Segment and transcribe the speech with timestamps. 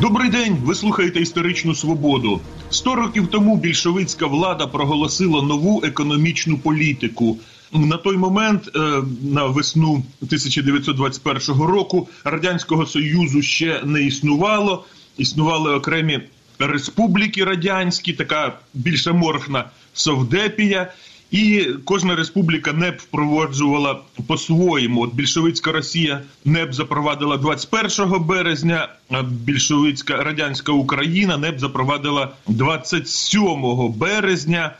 [0.00, 0.56] Добрий день.
[0.62, 2.40] Ви слухаєте історичну свободу.
[2.70, 7.38] Сто років тому більшовицька влада проголосила нову економічну політику.
[7.72, 14.84] На той момент, е, на весну 1921 року, радянського союзу ще не існувало.
[15.16, 16.20] Існували окремі
[16.58, 20.92] республіки радянські, така більш аморфна совдепія.
[21.30, 25.00] І кожна республіка НЕП впроваджувала по-своєму.
[25.00, 34.74] От більшовицька Росія НЕП запровадила 21 березня, а більшовицька радянська Україна НЕП запровадила 27 березня.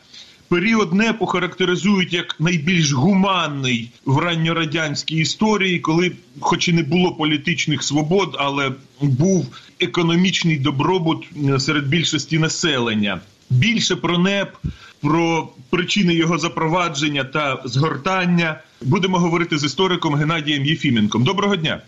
[0.49, 7.83] Період НЕПу характеризують як найбільш гуманний в ранньорадянській історії, коли, хоч і не було політичних
[7.83, 9.47] свобод, але був
[9.81, 13.21] економічний добробут серед більшості населення.
[13.51, 14.57] Більше про НЕП,
[15.01, 21.25] про причини його запровадження та згортання будемо говорити з істориком Геннадієм Єфіменком.
[21.25, 21.83] Доброго дня.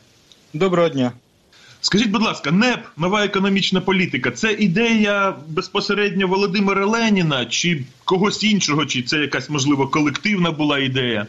[0.55, 1.12] Доброго дня.
[1.80, 8.86] Скажіть, будь ласка, НЕП, нова економічна політика, це ідея безпосередньо Володимира Леніна чи когось іншого,
[8.86, 11.27] чи це якась можливо колективна була ідея?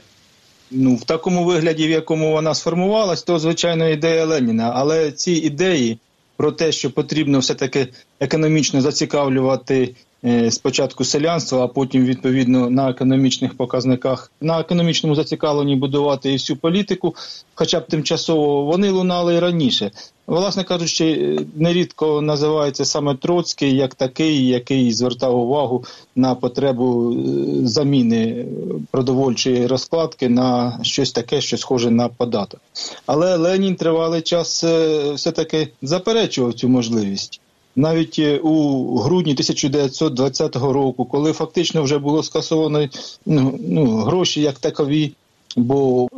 [0.71, 4.71] Ну, в такому вигляді, в якому вона сформувалась, то звичайно ідея Леніна.
[4.75, 5.97] Але ці ідеї
[6.38, 7.88] про те, що потрібно все таки
[8.22, 16.30] економічно зацікавлювати Е, спочатку селянства, а потім відповідно на економічних показниках, на економічному зацікавленні будувати
[16.31, 17.16] і всю політику,
[17.55, 19.91] хоча б тимчасово вони лунали і раніше.
[20.28, 25.85] Власне кажучи, нерідко називається саме Троцький як такий, який звертав увагу
[26.16, 28.45] на потребу е, заміни
[28.91, 32.61] продовольчої розкладки на щось таке, що схоже на податок.
[33.06, 37.41] Але Ленін тривалий час е, все таки заперечував цю можливість
[37.75, 42.89] навіть е, у грудні 1920 року, коли фактично вже було скасовано
[43.25, 45.11] ну, ну, гроші як такові,
[45.57, 46.17] бо е,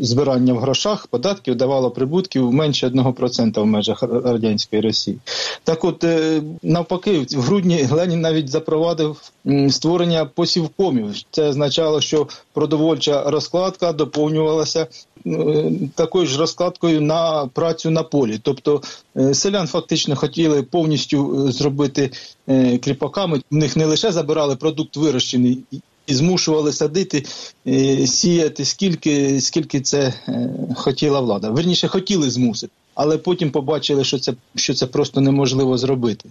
[0.00, 5.18] збирання в грошах податків давало прибутків менше 1% в межах радянської Росії.
[5.64, 9.22] Так, от е, навпаки, в грудні Ленін навіть запровадив
[9.70, 11.14] створення посівкомів.
[11.30, 14.86] Це означало, що продовольча розкладка доповнювалася
[15.26, 18.40] е, такою ж розкладкою на працю на полі.
[18.42, 18.82] Тобто
[19.32, 22.10] селян фактично хотіли повністю зробити
[22.82, 23.40] кріпаками.
[23.50, 25.64] В них не лише забирали продукт вирощений
[26.14, 27.24] змушували садити,
[27.66, 31.50] е, сіяти скільки, скільки це е, хотіла влада.
[31.50, 36.28] Верніше хотіли змусити, але потім побачили, що це що це просто неможливо зробити.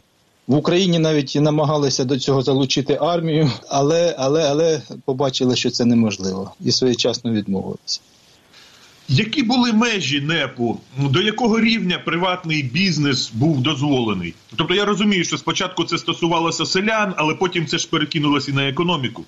[0.48, 6.52] В Україні навіть намагалися до цього залучити армію, але але, але побачили, що це неможливо,
[6.62, 8.00] і своєчасно відмовилися.
[9.10, 14.34] Які були межі НЕПу, до якого рівня приватний бізнес був дозволений?
[14.56, 18.70] Тобто я розумію, що спочатку це стосувалося селян, але потім це ж перекинулося і на
[18.70, 19.24] економіку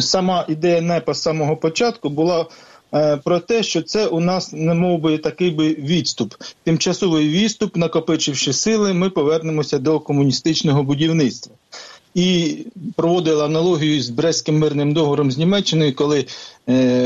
[0.00, 2.46] сама ідея НЕПа з самого початку була
[2.94, 6.34] е, про те, що це у нас не мов би такий би відступ,
[6.64, 11.54] тимчасовий відступ, накопичивши сили, ми повернемося до комуністичного будівництва.
[12.14, 12.56] І
[12.96, 16.26] проводила аналогію з Брестським мирним договором з Німеччиною, коли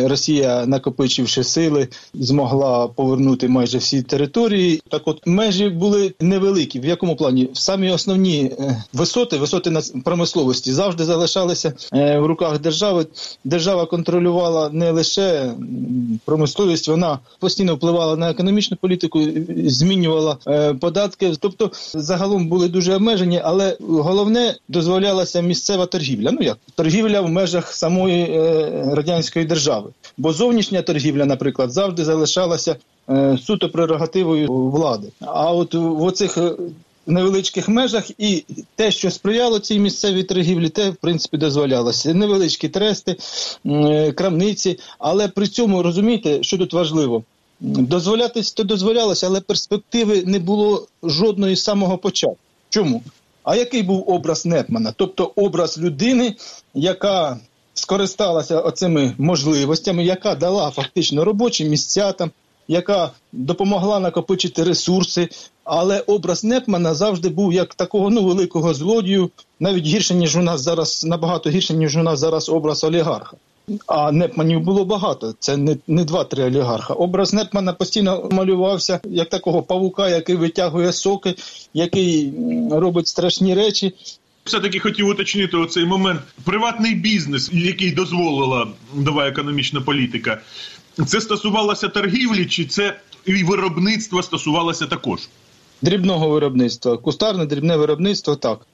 [0.05, 4.83] Росія, накопичивши сили, змогла повернути майже всі території.
[4.89, 6.81] Так, от межі були невеликі.
[6.81, 12.59] В якому плані самі основні е, висоти, висоти на промисловості завжди залишалися е, в руках
[12.59, 13.07] держави.
[13.45, 15.53] Держава контролювала не лише
[16.25, 19.21] промисловість, вона постійно впливала на економічну політику,
[19.67, 21.33] змінювала е, податки.
[21.41, 26.31] Тобто, загалом були дуже обмежені, але головне дозволялася місцева торгівля.
[26.33, 32.77] Ну як торгівля в межах самої е, радянської держави, бо зовнішня торгівля, наприклад, завжди залишалася
[33.11, 35.09] е, суто прерогативою влади.
[35.21, 36.53] А от в оцих е,
[37.07, 38.45] невеличких межах і
[38.77, 42.15] те, що сприяло цій місцевій торгівлі, те в принципі дозволялося.
[42.15, 43.17] Невеличкі трести,
[43.67, 47.23] е, крамниці, але при цьому розумієте, що тут важливо.
[47.61, 52.37] Дозволятись то дозволялося, але перспективи не було жодної з самого початку.
[52.69, 53.03] Чому?
[53.45, 54.95] А який був образ Нетмана?
[54.97, 56.37] Тобто образ людини,
[56.75, 57.39] яка
[57.79, 62.31] скористалася оцими можливостями, яка дала фактично робочі місця там,
[62.69, 65.29] яка допомогла накопичити ресурси.
[65.65, 69.31] Але образ Непмана завжди був як такого ну великого злодію,
[69.61, 73.37] навіть гірше ніж у нас зараз, набагато гірше ніж у нас зараз образ олігарха.
[73.87, 75.35] А Непманів було багато.
[75.39, 76.95] Це не не два-три олігарха.
[76.95, 81.35] Образ Непмана постійно малювався як такого павука, який витягує соки,
[81.75, 82.33] який
[82.71, 83.95] робить страшні речі.
[84.49, 86.21] Все таки хотів уточнити оцей момент.
[86.45, 90.41] Приватний бізнес, який дозволила нова економічна політика,
[91.07, 95.21] це стосувалося торгівлі, чи це і виробництво стосувалося також?
[95.83, 98.67] Дрібного виробництва, кустарне дрібне виробництво так.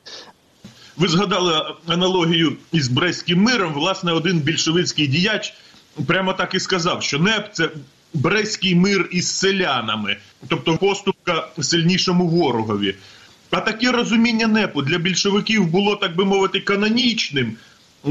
[0.96, 3.72] Ви згадали аналогію із Брестським миром.
[3.72, 5.54] Власне, один більшовицький діяч
[6.06, 7.70] прямо так і сказав, що НЕП це
[8.14, 10.16] Брестський мир із селянами,
[10.48, 12.94] тобто поступка сильнішому ворогові.
[13.54, 17.56] А таке розуміння НЕПу для більшовиків було, так би мовити, канонічним.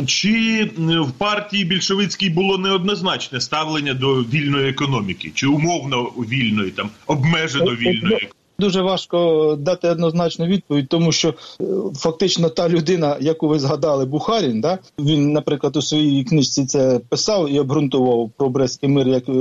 [0.07, 7.75] Чи в партії більшовицькій було неоднозначне ставлення до вільної економіки, чи умовно вільної, там обмежено
[7.75, 8.29] вільної?
[8.59, 11.63] Дуже важко дати однозначну відповідь, тому що е,
[11.95, 17.49] фактично та людина, яку ви згадали, Бухарін, да він, наприклад, у своїй книжці це писав
[17.49, 19.33] і обґрунтував про Брестський мир як е,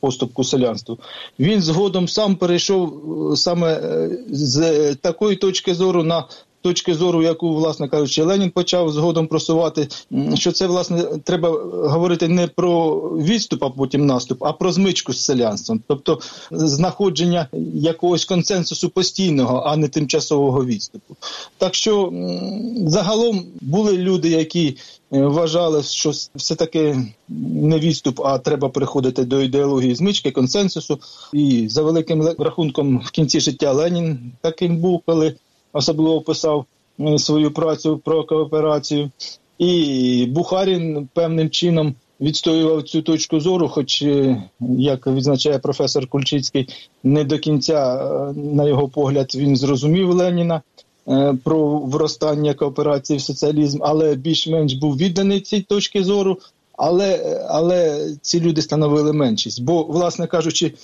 [0.00, 0.98] поступку селянству.
[1.38, 2.92] Він згодом сам перейшов
[3.32, 3.80] е, саме
[4.30, 6.24] з такої точки зору на
[6.62, 9.88] точки зору, яку, власне кажучи, Ленін почав згодом просувати,
[10.34, 11.48] що це власне треба
[11.88, 16.20] говорити не про відступ, а потім наступ, а про змичку з селянством, тобто
[16.50, 21.16] знаходження якогось консенсусу постійного, а не тимчасового відступу.
[21.58, 22.12] Так що
[22.86, 24.76] загалом були люди, які
[25.12, 26.96] е, вважали, що все таки
[27.28, 30.98] не відступ, а треба приходити до ідеології змички, консенсусу.
[31.32, 35.34] І за великим рахунком в кінці життя Ленін таким був, коли
[35.78, 36.64] особливо писав
[37.00, 39.10] е, свою працю про кооперацію,
[39.58, 46.68] і Бухарін певним чином відстоював цю точку зору, хоч, е, як відзначає професор Кульчицький,
[47.02, 50.62] не до кінця, е, на його погляд, він зрозумів Леніна.
[51.44, 56.38] Про вростання кооперації в соціалізм, але більш-менш був відданий цій точки зору.
[56.78, 59.62] Але але ці люди становили меншість.
[59.62, 60.74] Бо, власне кажучи,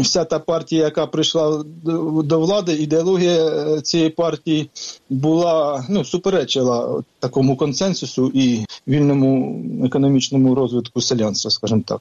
[0.00, 1.64] вся та партія, яка прийшла
[2.24, 4.70] до влади, ідеологія е, цієї партії
[5.10, 12.00] була ну суперечила такому консенсусу і вільному економічному розвитку селянства, скажімо так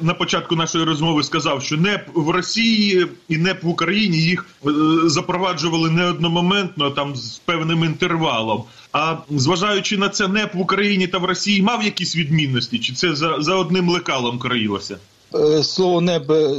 [0.00, 4.70] на початку нашої розмови сказав, що НЕП в Росії і НЕП в Україні їх е,
[5.04, 8.62] запроваджували не одномоментно, там з певним інтервалом.
[8.92, 13.14] А зважаючи на це, НЕП в Україні та в Росії мав якісь відмінності, чи це
[13.14, 14.96] за, за одним лекалом країлося?
[15.34, 16.56] Е, слово небо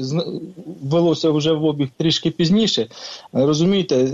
[0.83, 2.87] велося вже в обіг трішки пізніше.
[3.33, 4.11] Розумієте,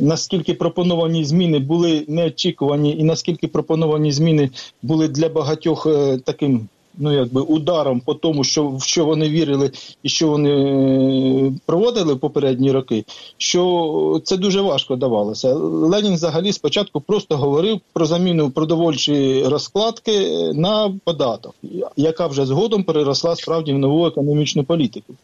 [0.00, 4.50] наскільки пропоновані зміни були неочікувані, і наскільки пропоновані зміни
[4.82, 6.68] були для багатьох е, таким
[6.98, 9.70] ну якби ударом по тому, що в що вони вірили
[10.02, 13.04] і що вони е, проводили попередні роки,
[13.36, 15.54] що це дуже важко давалося.
[15.54, 21.54] Ленін взагалі спочатку просто говорив про заміну продовольчої розкладки на податок,
[21.96, 25.14] яка вже згодом переросла справді в нову економічну політику.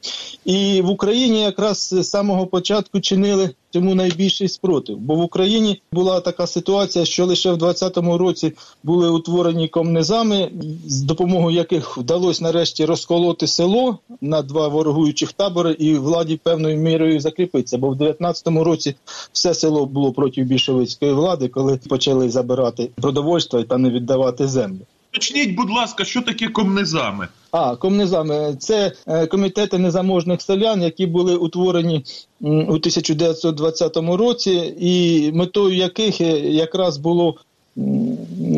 [0.45, 4.99] І в Україні якраз з самого початку чинили цьому найбільший спротив.
[4.99, 10.51] Бо в Україні була така ситуація, що лише в 2020 році були утворені комнезами,
[10.87, 17.21] з допомогою яких вдалося нарешті розколоти село на два ворогуючих табори і владі певною мірою
[17.21, 17.79] закріпитися.
[17.79, 18.95] Бо в 2019 році
[19.33, 24.81] все село було проти більшовицької влади, коли почали забирати продовольство та не віддавати землю.
[25.15, 27.29] Уточніть, будь ласка, що таке комнезами?
[27.51, 32.05] А комнезами це е, комітети незаможних селян, які були утворені
[32.41, 37.35] у 1920 році, і метою яких е, якраз було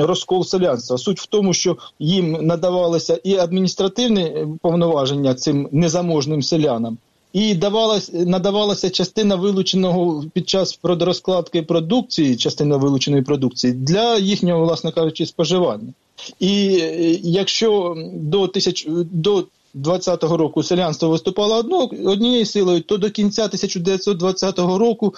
[0.01, 0.99] розкол селянства.
[0.99, 6.99] Суть в тому, що їм надавалися і адміністративні повноваження цим незаможним селянам.
[7.33, 14.93] І давалась надавалася частина вилученого під час розкладки продукції, частина вилученої продукції для їхнього, власне
[14.93, 15.93] кажучи, споживання.
[16.41, 23.11] І е, якщо до тисяч до 20-го року селянство виступало одно, однією силою, то до
[23.11, 25.15] кінця 1920 року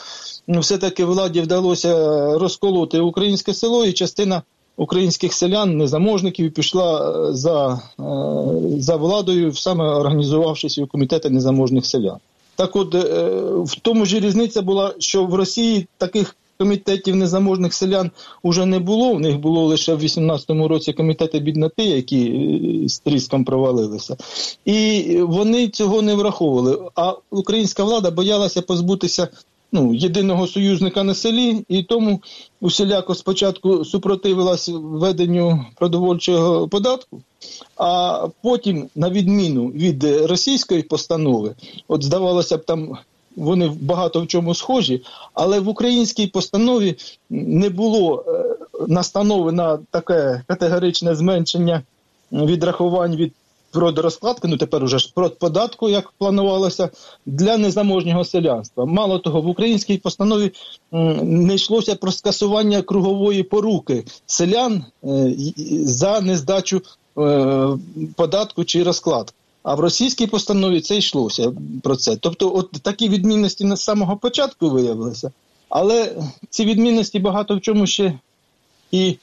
[0.48, 1.94] все-таки владі вдалося
[2.38, 4.42] розколоти українське село, і частина
[4.76, 8.02] українських селян, незаможників, пішла е, за е,
[8.80, 12.16] за владою, саме організувавшись у комітети незаможних селян.
[12.56, 12.94] Так, от
[13.64, 18.10] в тому ж різниця була, що в Росії таких комітетів незаможних селян
[18.42, 19.14] уже не було.
[19.14, 22.26] В них було лише в 18-му році комітети бідноти, які
[22.84, 24.16] е, з тріском провалилися,
[24.64, 26.78] і вони цього не враховували.
[26.94, 29.28] А українська влада боялася позбутися.
[29.72, 32.20] Ну, єдиного союзника на селі, і тому
[32.60, 37.20] усіляко спочатку супротивилась введенню продовольчого податку,
[37.76, 41.54] а потім, на відміну від російської постанови,
[41.88, 42.98] от здавалося б, там
[43.36, 45.02] вони багато в чому схожі,
[45.34, 46.96] але в українській постанові
[47.30, 48.44] не було е,
[48.88, 51.82] настанови на таке категоричне зменшення
[52.32, 53.32] відрахувань від
[53.70, 56.90] продорозкладки, ну тепер уже ж податку, як планувалося,
[57.26, 58.84] для незаможнього селянства.
[58.84, 60.52] Мало того, в українській постанові
[61.22, 65.34] не йшлося про скасування кругової поруки селян е,
[65.84, 66.82] за нездачу
[67.18, 67.68] е,
[68.16, 69.37] податку чи розкладки.
[69.68, 72.16] А в російській постанові це йшлося про це.
[72.16, 75.32] Тобто, от такі відмінності на самого початку виявилися,
[75.68, 76.16] але
[76.50, 78.18] ці відмінності багато в чому ще
[78.90, 79.16] і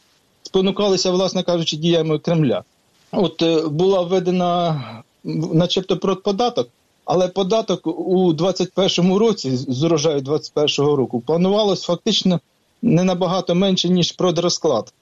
[0.43, 2.63] спонукалися, власне кажучи, діями Кремля.
[3.11, 4.81] От е, була введена
[5.53, 6.69] начебто, податок.
[7.05, 12.39] Але податок у 21-му році з урожаю 21-го року планувалось фактично
[12.81, 14.93] не набагато менше ніж продрозклад.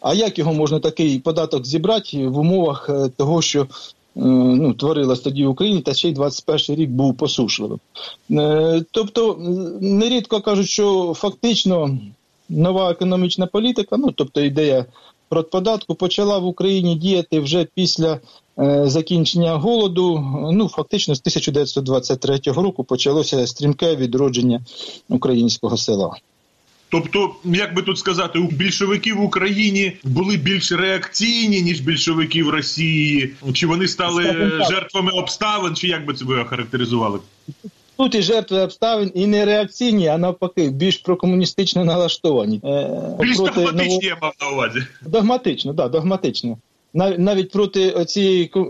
[0.00, 3.66] А як його можна такий податок зібрати в умовах е, того, що
[4.14, 7.78] ну, творилось тоді в Україні, та ще й 21 рік був посушливим?
[8.30, 9.36] Е, тобто,
[9.80, 11.98] нерідко кажуть, що фактично
[12.48, 14.86] нова економічна політика, ну тобто ідея
[15.50, 18.20] податку, почала в Україні діяти вже після
[18.84, 20.24] закінчення голоду.
[20.52, 24.60] Ну, фактично, з 1923 року почалося стрімке відродження
[25.08, 26.16] українського села.
[26.94, 32.48] Тобто, як би тут сказати, у більшовиків в Україні були більш реакційні ніж більшовики в
[32.48, 34.22] Росії, чи вони стали
[34.70, 37.18] жертвами обставин, чи як би це ви охарактеризували?
[37.96, 42.60] Тут і жертви обставин і не реакційні, а навпаки, більш прокомуністично налаштовані.
[42.64, 44.82] Е, більш проти догматичні я мав на увазі.
[45.06, 46.58] Догматично, да, догматично.
[46.94, 48.60] Навіть проти цієї е,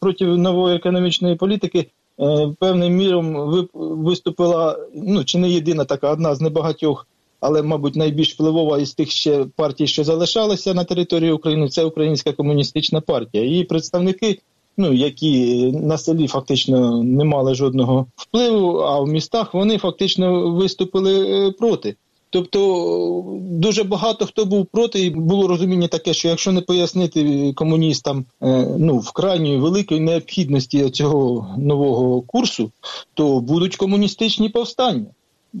[0.00, 1.86] проти нової економічної політики
[2.20, 2.24] е,
[2.60, 3.36] певним міром
[3.74, 7.06] виступила ну чи не єдина така одна з небагатьох
[7.44, 12.32] але, мабуть, найбільш впливова із тих ще партій, що залишалися на території України, це Українська
[12.32, 13.44] комуністична партія.
[13.44, 14.38] Її представники,
[14.76, 21.46] ну які на селі фактично не мали жодного впливу, а в містах вони фактично виступили
[21.46, 21.96] е, проти.
[22.30, 28.24] Тобто дуже багато хто був проти, і було розуміння таке, що якщо не пояснити комуністам
[28.42, 32.70] е, ну в крайньої великої необхідності цього нового курсу,
[33.14, 35.06] то будуть комуністичні повстання.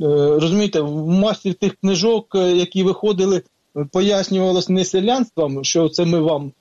[0.02, 0.06] Е,
[0.40, 3.42] розумієте, в масі тих книжок, е, які виходили,
[3.92, 6.52] пояснювалось не селянством, що це ми вам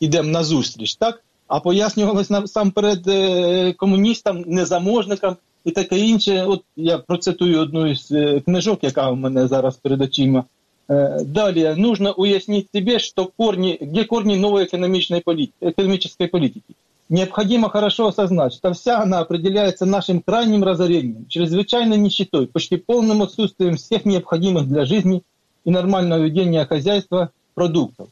[0.00, 1.24] йдемо на зустріч, так?
[1.48, 6.44] А пояснювалось насамперед е, комуністам, незаможникам і таке інше.
[6.44, 8.12] От я процитую одну із
[8.44, 10.44] книжок, яка в мене зараз перед очима.
[10.88, 16.74] Далее, нужно уяснить себе, что корни, где корни новой экономичной политики, экономической политики.
[17.13, 23.77] Необходимо хорошо осознать, что вся она определяется нашим крайним разорением, чрезвычайной нищетой, почти полным отсутствием
[23.77, 25.23] всех необходимых для жизни
[25.65, 28.09] и нормального ведения хозяйства продуктов.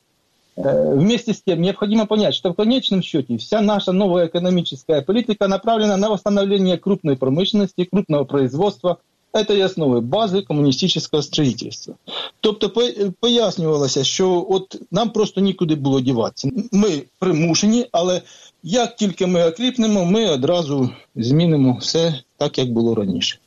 [0.56, 5.48] Э, вместе с тем необходимо понять, что в конечном счете вся наша новая экономическая политика
[5.48, 8.98] направлена на восстановление крупной промышленности, крупного производства,
[9.34, 11.96] это і основи бази комуністичного строїтельства.
[12.40, 12.72] Тобто
[13.20, 16.50] пояснювалося, що от нам просто нікуди було діватися.
[16.72, 18.22] Ми примушені, але
[18.63, 23.39] як тільки ми окріпнемо, ми одразу змінимо все так, як було раніше.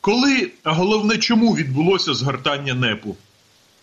[0.00, 3.16] Коли, а головне, чому відбулося згортання непу?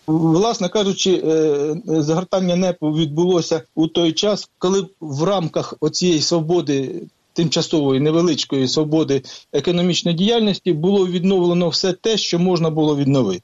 [0.07, 7.01] Власне кажучи, е, згортання непу відбулося у той час, коли в рамках оцієї свободи
[7.33, 9.21] тимчасової невеличкої свободи
[9.53, 13.43] економічної діяльності було відновлено все те, що можна було відновити.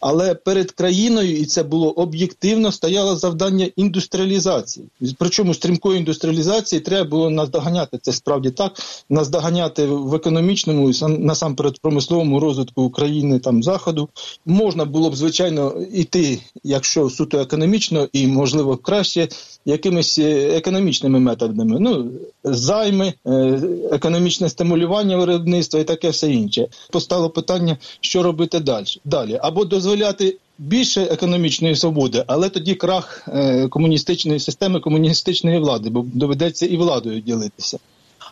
[0.00, 4.86] Але перед країною, і це було об'єктивно, стояло завдання індустріалізації.
[5.18, 8.72] Причому стрімкої індустріалізації треба було наздоганяти це справді так,
[9.10, 14.08] наздоганяти в економічному і насамперед промисловому розвитку України там заходу.
[14.46, 19.28] Можна було б звичайно йти, якщо суто економічно, і можливо краще
[19.64, 21.76] якимись е, економічними методами.
[21.80, 22.10] Ну
[22.44, 23.60] займи, е,
[23.92, 26.68] економічне стимулювання виробництва і таке все інше.
[26.90, 28.86] Постало питання, що робити далі.
[29.04, 30.36] Далі або дозволяти.
[30.58, 37.20] Більше економічної свободи, але тоді крах е, комуністичної системи, комуністичної влади, бо доведеться і владою
[37.20, 37.78] ділитися.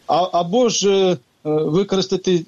[0.07, 2.45] А, Або ж е, використати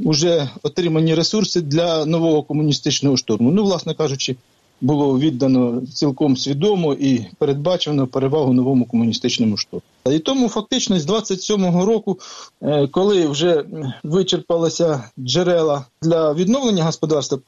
[0.00, 3.50] вже отримані ресурси для нового комуністичного штурму.
[3.50, 4.36] Ну, власне кажучи,
[4.80, 9.82] було віддано цілком свідомо і передбачено перевагу новому комуністичному штурму.
[10.10, 12.18] І тому фактично з 27-го року,
[12.62, 13.64] е, коли вже
[14.04, 17.38] вичерпалися джерела для відновлення господарства,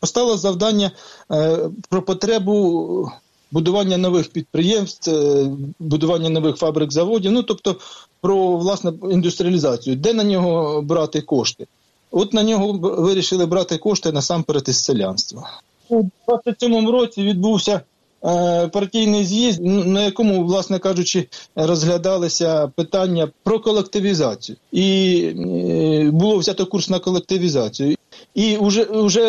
[0.00, 0.90] постало завдання
[1.32, 1.58] е,
[1.88, 3.08] про потребу.
[3.52, 7.76] Будування нових підприємств, е, будування нових фабрик заводів, ну тобто
[8.20, 11.66] про власне індустріалізацію, де на нього брати кошти?
[12.10, 15.50] От на нього вирішили брати кошти насамперед із селянства
[15.92, 17.80] у 27-му році відбувся
[18.24, 26.66] е, партійний з'їзд, на якому, власне кажучи, розглядалися питання про колективізацію, і е, було взято
[26.66, 27.96] курс на колективізацію.
[28.34, 29.22] І вже вже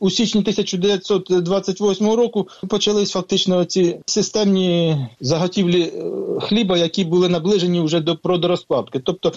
[0.00, 6.02] у січні 1928 року почались фактично ці системні заготівлі е,
[6.40, 8.98] хліба, які були наближені вже до продорозкладки.
[8.98, 9.32] Тобто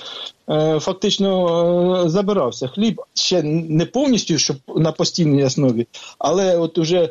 [0.50, 5.88] е, фактично е, забирався хліб ще не повністю, щоб на постійній основі,
[6.20, 7.10] але от уже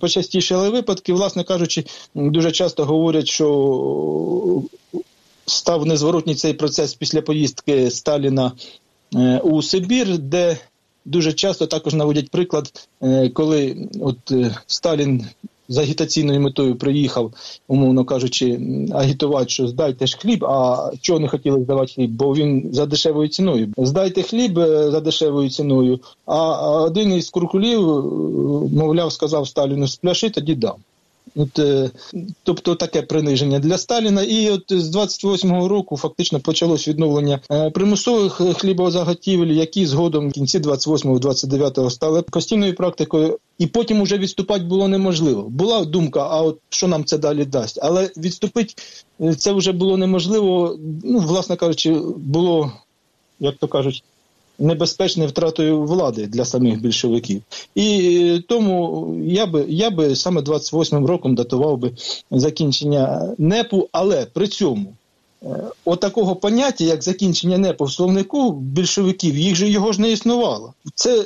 [0.00, 1.84] почастішали випадки, власне кажучи,
[2.14, 4.62] дуже часто говорять, що
[5.46, 8.52] став незворотній цей процес після поїздки Сталіна
[9.42, 10.58] у Сибір, де
[11.04, 15.26] дуже часто також наводять приклад, е, коли от е, Сталін
[15.68, 17.32] з агітаційною метою приїхав,
[17.68, 18.60] умовно кажучи,
[18.92, 20.44] агітувати, що здайте ж хліб.
[20.44, 22.10] А чого не хотіли здавати хліб?
[22.10, 23.68] Бо він за дешевою ціною.
[23.78, 26.00] Здайте хліб е, за дешевою ціною.
[26.26, 28.02] А один із куркулів, е,
[28.76, 30.74] мовляв, сказав Сталіну спляши, тоді дам.
[31.36, 31.90] От, е,
[32.42, 34.22] Тобто таке приниження для Сталіна.
[34.22, 40.58] І от з 28-го року фактично почалось відновлення е, примусових хлібозаготівель, які згодом в кінці
[40.58, 43.38] 28-29 стали постійною практикою.
[43.58, 45.42] І потім уже відступати було неможливо.
[45.42, 48.74] Була думка, а от що нам це далі дасть, але відступити
[49.20, 50.78] е, це вже було неможливо.
[51.04, 52.72] Ну, власне кажучи, було,
[53.40, 54.04] як то кажуть,
[54.60, 57.42] небезпечною втратою влади для самих більшовиків.
[57.74, 61.92] І е, тому я би я би саме 28-м роком датував би
[62.30, 64.92] закінчення НЕПу, але при цьому.
[65.42, 65.46] Е,
[65.84, 70.74] отакого От поняття, як закінчення НЕПу в словнику більшовиків, їх же його ж не існувало.
[70.94, 71.24] Це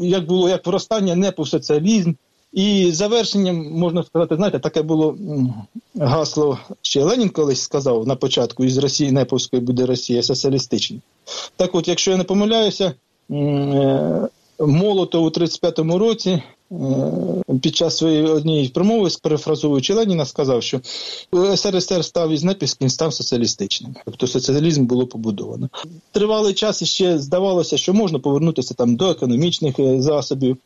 [0.00, 2.12] як було як виростання НЕПу в соціалізм,
[2.52, 5.16] і завершенням можна сказати, знаєте, таке було
[5.98, 10.98] гасло ще Ленін колись сказав на початку із Росії Неповської буде Росія соціалістична.
[11.56, 12.94] Так от, якщо я не помиляюся,
[13.30, 14.28] е,
[14.60, 16.42] Молотов у 35-му році е,
[17.62, 20.80] під час своєї однієї промови, перефразовуючи Леніна, сказав, що
[21.56, 23.94] СРСР став із Непівським, став соціалістичним.
[24.04, 25.68] Тобто соціалізм було побудовано.
[26.12, 30.56] Тривалий час іще здавалося, що можна повернутися там до економічних е, засобів.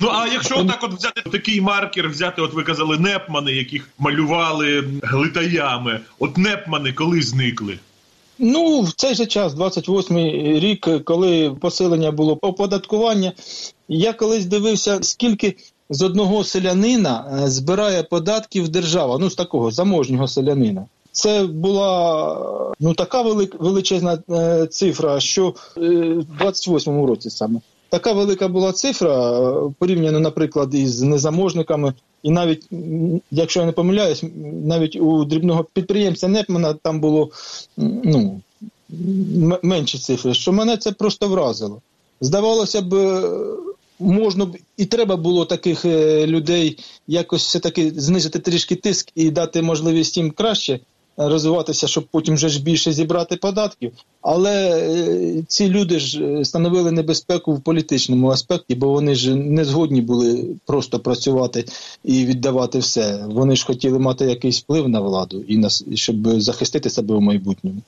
[0.00, 4.84] Ну а якщо отак от взяти такий маркер, взяти, от ви казали, непмани, яких малювали
[5.02, 7.78] глитаями, от непмани коли зникли?
[8.38, 13.32] Ну, в цей же час, 28-й рік, коли посилення було оподаткування,
[13.88, 15.56] я колись дивився, скільки
[15.90, 20.86] з одного селянина е, збирає податків держава, ну з такого заможнього селянина.
[21.12, 23.22] Це була ну така
[23.58, 27.60] величезна е, цифра, що е, в 28-му році саме.
[27.94, 32.68] Така велика була цифра е, порівняно, наприклад, із незаможниками, і навіть
[33.30, 34.24] якщо я не помиляюсь,
[34.64, 37.30] навіть у дрібного підприємця Непмана там було
[37.76, 38.40] ну,
[39.62, 41.80] менші цифри, що мене це просто вразило.
[42.20, 43.22] Здавалося б, е,
[43.98, 49.30] можна б і треба було таких е, людей якось все таки знизити трішки тиск і
[49.30, 50.80] дати можливість їм краще
[51.16, 53.92] розвиватися, щоб потім вже ж більше зібрати податків.
[54.22, 59.64] Але е, ці люди ж е, становили небезпеку в політичному аспекті, бо вони ж не
[59.64, 61.64] згодні були просто працювати
[62.04, 63.24] і віддавати все.
[63.26, 67.82] Вони ж хотіли мати якийсь вплив на владу і на щоб захистити себе в майбутньому.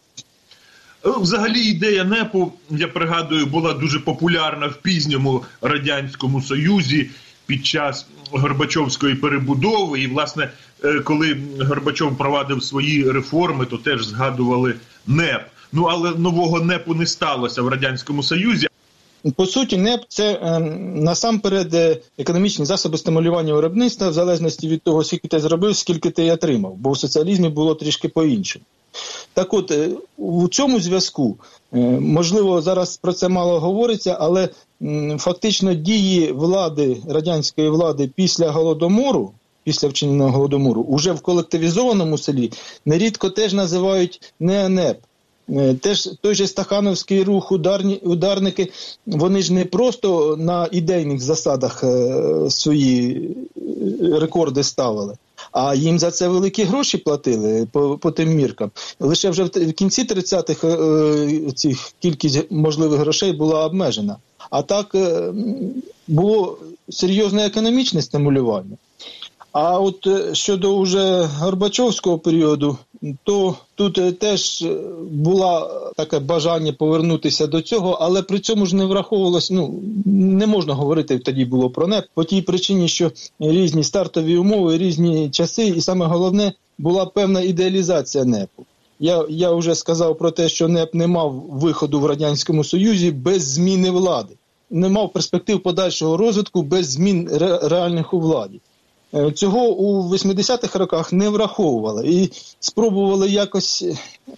[1.06, 7.10] Е, взагалі, ідея НЕПу, я пригадую, була дуже популярна в пізньому радянському союзі
[7.46, 10.00] під час Горбачовської перебудови.
[10.00, 10.50] І, власне,
[10.85, 14.74] е, коли Горбачов провадив свої реформи, то теж згадували
[15.06, 15.42] НЕП.
[15.72, 18.66] Ну але нового НЕПу не сталося в радянському союзі.
[19.37, 20.61] По суті, НЕП це е,
[20.94, 26.30] насамперед е, економічні засоби стимулювання виробництва в залежності від того, скільки ти зробив, скільки ти
[26.30, 28.64] отримав, бо в соціалізмі було трішки по-іншому.
[29.35, 31.37] Так от, е, у цьому зв'язку,
[31.72, 34.48] е, можливо, зараз про це мало говориться, але
[35.18, 39.32] фактично дії влади, радянської влади після голодомору,
[39.64, 42.52] після вчиненого голодомору, уже в колективізованому селі
[42.87, 44.98] нерідко теж називають неанеп.
[45.50, 48.72] Е, теж той же Стахановський рух, ударні, ударники,
[49.06, 51.85] вони ж не просто на ідейних засадах
[52.48, 53.28] свої
[54.00, 55.14] рекорди ставили,
[55.52, 58.70] а їм за це великі гроші платили по по тим міркам.
[59.00, 64.16] Лише вже в кінці 30-х е, цих кількість можливих грошей була обмежена.
[64.50, 65.32] А так е,
[66.09, 68.76] було серйозне економічне стимулювання.
[69.59, 72.79] А от е, щодо уже Горбачовського періоду,
[73.25, 74.77] то тут е, теж е,
[75.11, 79.51] було таке бажання повернутися до цього, але при цьому ж не враховувалось.
[79.51, 84.79] Ну не можна говорити тоді було про НЕП по тій причині, що різні стартові умови,
[84.79, 88.64] різні часи, і саме головне була певна ідеалізація НЕПу.
[89.01, 93.42] Я я вже сказав про те, що НЕП не мав виходу в радянському союзі без
[93.42, 94.35] зміни влади,
[94.71, 98.61] не мав перспектив подальшого розвитку без змін ре, реальних у владі.
[99.14, 103.85] Е, цього у 80-х роках не враховували і спробували якось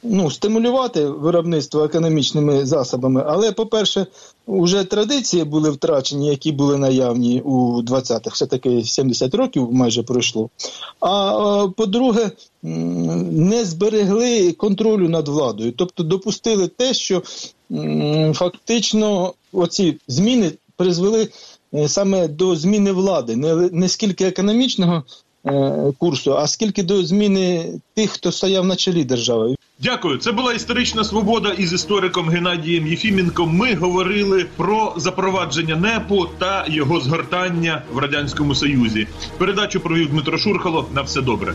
[0.02, 3.24] ну, стимулювати виробництво економічними засобами.
[3.26, 4.06] Але, по-перше,
[4.48, 10.50] вже традиції були втрачені, які були наявні у 20-х, все таки 70 років майже пройшло.
[11.00, 12.30] А по-друге,
[12.62, 17.22] не зберегли контролю над владою, тобто допустили те, що
[18.34, 25.04] фактично оці зміни призвели Е, саме до зміни влади, не, не скільки економічного
[25.46, 29.54] е, курсу, а скільки до зміни тих, хто стояв на чолі держави.
[29.82, 30.18] Дякую.
[30.18, 33.56] Це була історична свобода із істориком Геннадієм Єфіменком.
[33.56, 39.06] Ми говорили про запровадження НЕПу та його згортання в радянському союзі.
[39.38, 40.88] Передачу провів Дмитро Шурхало.
[40.94, 41.54] На все добре.